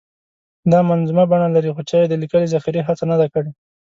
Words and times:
دا 0.71 0.79
منظومه 0.89 1.23
بڼه 1.31 1.47
لري 1.55 1.71
خو 1.75 1.81
چا 1.89 1.97
یې 2.01 2.07
د 2.09 2.13
لیکلې 2.21 2.51
ذخیرې 2.53 2.81
هڅه 2.87 3.03
نه 3.11 3.15
ده 3.21 3.27
کړې. 3.33 3.51